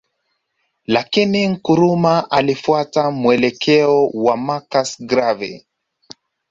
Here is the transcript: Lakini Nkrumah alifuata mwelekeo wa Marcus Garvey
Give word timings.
Lakini 0.85 1.47
Nkrumah 1.47 2.27
alifuata 2.31 3.11
mwelekeo 3.11 4.07
wa 4.07 4.37
Marcus 4.37 5.01
Garvey 5.01 5.65